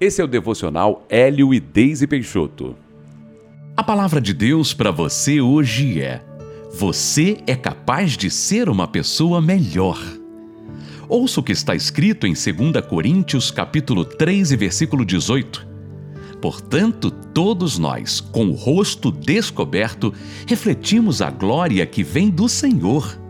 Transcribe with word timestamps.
Esse 0.00 0.20
é 0.20 0.24
o 0.24 0.28
devocional 0.28 1.06
Hélio 1.08 1.54
e 1.54 1.60
Deise 1.60 2.06
Peixoto. 2.06 2.74
A 3.76 3.82
palavra 3.82 4.20
de 4.20 4.34
Deus 4.34 4.74
para 4.74 4.90
você 4.90 5.40
hoje 5.40 6.00
é: 6.00 6.20
Você 6.72 7.38
é 7.46 7.54
capaz 7.54 8.16
de 8.16 8.28
ser 8.28 8.68
uma 8.68 8.88
pessoa 8.88 9.40
melhor. 9.40 10.00
Ouça 11.08 11.38
o 11.38 11.42
que 11.44 11.52
está 11.52 11.76
escrito 11.76 12.26
em 12.26 12.32
2 12.32 12.84
Coríntios 12.88 13.52
capítulo 13.52 14.04
3 14.04 14.50
e 14.50 14.56
versículo 14.56 15.04
18. 15.04 15.64
Portanto, 16.42 17.10
todos 17.10 17.78
nós, 17.78 18.20
com 18.20 18.48
o 18.48 18.52
rosto 18.52 19.12
descoberto, 19.12 20.12
refletimos 20.46 21.22
a 21.22 21.30
glória 21.30 21.86
que 21.86 22.02
vem 22.02 22.30
do 22.30 22.48
Senhor 22.48 23.23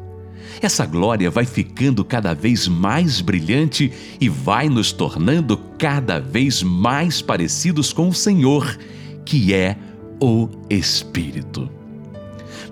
essa 0.60 0.86
glória 0.86 1.30
vai 1.30 1.44
ficando 1.44 2.04
cada 2.04 2.34
vez 2.34 2.68
mais 2.68 3.20
brilhante 3.20 3.92
e 4.20 4.28
vai 4.28 4.68
nos 4.68 4.92
tornando 4.92 5.56
cada 5.78 6.20
vez 6.20 6.62
mais 6.62 7.20
parecidos 7.20 7.92
com 7.92 8.08
o 8.08 8.14
Senhor, 8.14 8.78
que 9.24 9.52
é 9.52 9.76
o 10.20 10.48
Espírito. 10.70 11.70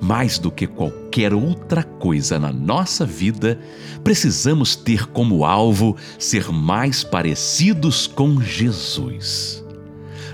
Mais 0.00 0.38
do 0.38 0.50
que 0.50 0.66
qualquer 0.66 1.32
outra 1.32 1.84
coisa 1.84 2.38
na 2.38 2.52
nossa 2.52 3.06
vida, 3.06 3.60
precisamos 4.02 4.74
ter 4.74 5.06
como 5.06 5.44
alvo 5.44 5.96
ser 6.18 6.50
mais 6.50 7.04
parecidos 7.04 8.06
com 8.06 8.40
Jesus. 8.42 9.62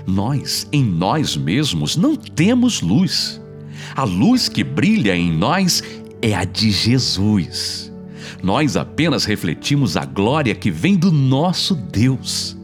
Nós, 0.07 0.67
em 0.71 0.83
nós 0.83 1.37
mesmos, 1.37 1.95
não 1.95 2.15
temos 2.15 2.81
luz. 2.81 3.39
A 3.95 4.03
luz 4.03 4.49
que 4.49 4.63
brilha 4.63 5.15
em 5.15 5.31
nós 5.31 5.83
é 6.21 6.33
a 6.35 6.43
de 6.43 6.71
Jesus. 6.71 7.91
Nós 8.41 8.77
apenas 8.77 9.25
refletimos 9.25 9.97
a 9.97 10.05
glória 10.05 10.55
que 10.55 10.71
vem 10.71 10.95
do 10.95 11.11
nosso 11.11 11.75
Deus. 11.75 12.57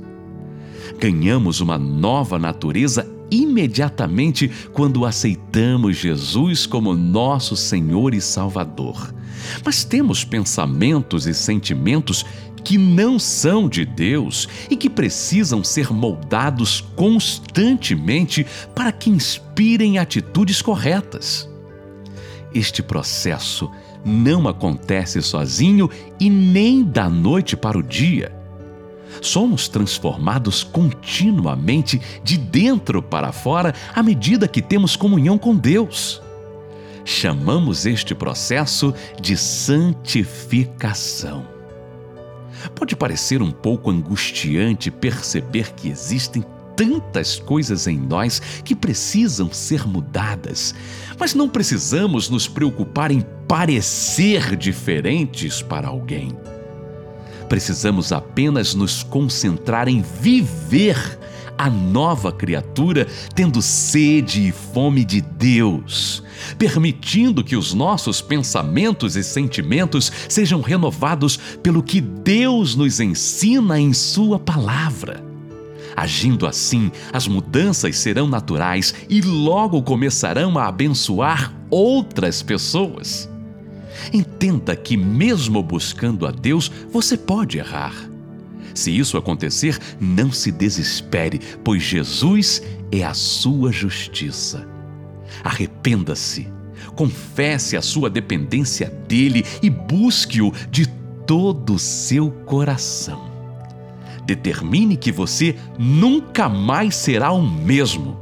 Ganhamos 1.00 1.60
uma 1.60 1.78
nova 1.78 2.40
natureza 2.40 3.10
imediatamente 3.30 4.50
quando 4.72 5.06
aceitamos 5.06 5.98
Jesus 5.98 6.66
como 6.66 6.94
nosso 6.94 7.56
Senhor 7.56 8.14
e 8.14 8.22
Salvador. 8.22 9.14
Mas 9.64 9.84
temos 9.84 10.24
pensamentos 10.24 11.28
e 11.28 11.34
sentimentos 11.34 12.26
que 12.64 12.78
não 12.78 13.20
são 13.20 13.70
de 13.70 13.86
Deus 13.86 14.48
e 14.70 14.76
que 14.76 14.90
precisam 14.90 15.64
ser 15.64 15.92
moldados 15.94 16.82
constantemente 16.96 18.46
para 18.74 18.92
que 18.92 19.10
inspirem 19.10 20.00
atitudes 20.00 20.62
corretas. 20.62 21.48
Este 22.56 22.82
processo 22.82 23.70
não 24.06 24.48
acontece 24.48 25.22
sozinho 25.22 25.90
e 26.18 26.30
nem 26.30 26.86
da 26.86 27.10
noite 27.10 27.58
para 27.58 27.78
o 27.78 27.84
dia. 27.84 28.34
Somos 29.22 29.68
transformados 29.68 30.64
continuamente 30.64 32.00
de 32.24 32.38
dentro 32.38 33.04
para 33.04 33.34
fora 33.34 33.76
à 33.94 34.02
medida 34.02 34.48
que 34.48 34.62
temos 34.62 34.96
comunhão 34.96 35.38
com 35.38 35.54
Deus. 35.54 36.22
Chamamos 37.04 37.86
este 37.86 38.16
processo 38.16 38.94
de 39.20 39.36
santificação. 39.36 41.46
Pode 42.74 42.96
parecer 42.96 43.42
um 43.42 43.52
pouco 43.52 43.92
angustiante 43.92 44.90
perceber 44.90 45.74
que 45.74 45.90
existem 45.90 46.42
tantas 46.76 47.40
coisas 47.40 47.88
em 47.88 47.98
nós 47.98 48.42
que 48.64 48.76
precisam 48.76 49.52
ser 49.52 49.88
mudadas, 49.88 50.76
mas 51.20 51.34
não 51.34 51.50
precisamos 51.50 52.30
nos 52.30 52.48
preocupar 52.48 53.12
em 53.12 53.26
parecer 53.48 54.56
diferentes 54.56 55.62
para 55.62 55.88
alguém. 55.88 56.36
Precisamos 57.48 58.12
apenas 58.12 58.74
nos 58.74 59.04
concentrar 59.04 59.88
em 59.88 60.02
viver 60.02 61.20
a 61.58 61.70
nova 61.70 62.32
criatura 62.32 63.08
tendo 63.34 63.62
sede 63.62 64.48
e 64.48 64.52
fome 64.52 65.06
de 65.06 65.22
Deus, 65.22 66.24
permitindo 66.58 67.44
que 67.44 67.56
os 67.56 67.74
nossos 67.74 68.22
pensamentos 68.22 69.16
e 69.16 69.24
sentimentos 69.24 70.12
sejam 70.28 70.62
renovados 70.62 71.38
pelo 71.62 71.82
que 71.82 72.02
Deus 72.02 72.76
nos 72.76 73.00
ensina 73.00 73.80
em 73.80 73.94
Sua 73.94 74.38
palavra. 74.38 75.35
Agindo 75.96 76.46
assim, 76.46 76.92
as 77.14 77.28
mudanças 77.28 77.98
serão 77.98 78.28
naturais 78.28 78.94
e 79.10 79.22
logo 79.22 79.82
começarão 79.82 80.58
a 80.58 80.68
abençoar 80.68 81.54
outras 81.70 82.42
pessoas. 82.42 83.30
Entenda 84.12 84.76
que, 84.76 84.98
mesmo 84.98 85.64
buscando 85.64 86.28
a 86.28 86.32
Deus, 86.32 86.70
você 86.92 87.18
pode 87.18 87.58
errar. 87.58 87.96
Se 88.74 88.92
isso 88.92 89.18
acontecer, 89.18 89.80
não 90.00 90.32
se 90.32 90.52
desespere, 90.52 91.40
pois 91.64 91.82
Jesus 91.82 92.62
é 92.92 93.04
a 93.04 93.14
sua 93.14 93.72
justiça. 93.72 94.68
Arrependa-se, 95.44 96.48
confesse 96.96 97.78
a 97.78 97.82
sua 97.82 98.10
dependência 98.10 98.90
dele 99.08 99.46
e 99.64 99.70
busque-o 99.70 100.52
de 100.70 100.88
todo 101.26 101.76
o 101.76 101.80
seu 101.80 102.30
coração. 102.46 103.35
Determine 104.26 104.98
que 104.98 105.12
você 105.12 105.56
nunca 105.78 106.50
mais 106.50 106.96
será 106.96 107.32
o 107.32 107.42
mesmo. 107.42 108.20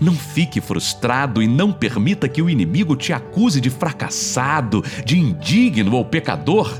Não 0.00 0.14
fique 0.14 0.60
frustrado 0.60 1.42
e 1.42 1.46
não 1.46 1.72
permita 1.72 2.28
que 2.28 2.40
o 2.40 2.48
inimigo 2.48 2.96
te 2.96 3.12
acuse 3.12 3.60
de 3.60 3.68
fracassado, 3.68 4.82
de 5.04 5.18
indigno 5.18 5.94
ou 5.94 6.04
pecador. 6.04 6.72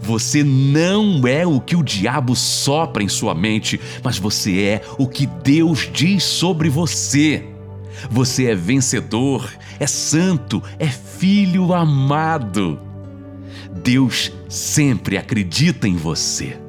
Você 0.00 0.42
não 0.42 1.26
é 1.26 1.46
o 1.46 1.60
que 1.60 1.76
o 1.76 1.82
diabo 1.82 2.34
sopra 2.34 3.02
em 3.02 3.08
sua 3.08 3.34
mente, 3.34 3.80
mas 4.02 4.18
você 4.18 4.60
é 4.60 4.82
o 4.98 5.06
que 5.06 5.26
Deus 5.26 5.90
diz 5.92 6.22
sobre 6.24 6.68
você. 6.68 7.44
Você 8.10 8.46
é 8.46 8.54
vencedor, 8.54 9.50
é 9.78 9.86
santo, 9.86 10.62
é 10.78 10.88
filho 10.88 11.72
amado. 11.72 12.78
Deus 13.82 14.32
sempre 14.48 15.16
acredita 15.16 15.86
em 15.86 15.96
você. 15.96 16.63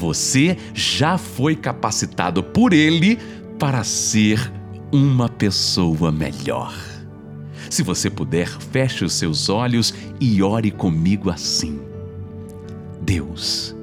Você 0.00 0.56
já 0.72 1.18
foi 1.18 1.54
capacitado 1.54 2.42
por 2.42 2.72
Ele 2.72 3.18
para 3.58 3.84
ser 3.84 4.50
uma 4.90 5.28
pessoa 5.28 6.10
melhor. 6.10 6.74
Se 7.68 7.82
você 7.82 8.08
puder, 8.08 8.48
feche 8.48 9.04
os 9.04 9.12
seus 9.12 9.50
olhos 9.50 9.92
e 10.18 10.42
ore 10.42 10.70
comigo 10.70 11.28
assim. 11.28 11.78
Deus, 13.02 13.76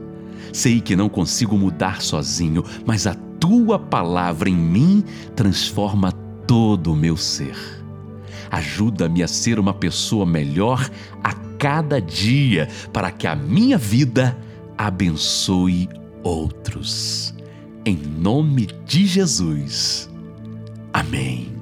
sei 0.52 0.82
que 0.82 0.96
não 0.96 1.08
consigo 1.08 1.56
mudar 1.56 2.02
sozinho, 2.02 2.64
mas 2.84 3.06
a 3.06 3.14
tua 3.40 3.78
palavra 3.78 4.50
em 4.50 4.58
mim 4.58 5.04
transforma 5.36 6.12
todo 6.48 6.94
o 6.94 6.96
meu 6.96 7.16
ser. 7.16 7.56
Ajuda-me 8.50 9.22
a 9.22 9.28
ser 9.28 9.60
uma 9.60 9.74
pessoa 9.74 10.26
melhor 10.26 10.90
a 11.24 11.32
cada 11.60 12.02
dia, 12.02 12.68
para 12.92 13.12
que 13.12 13.28
a 13.28 13.36
minha 13.36 13.78
vida 13.78 14.36
abençoe 14.76 15.88
outros. 16.24 17.34
Em 17.86 17.96
nome 17.96 18.68
de 18.86 19.06
Jesus. 19.06 20.10
Amém. 20.94 21.57